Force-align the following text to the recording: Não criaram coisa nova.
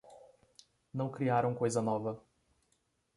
Não 0.91 1.11
criaram 1.11 1.53
coisa 1.53 1.79
nova. 1.79 2.19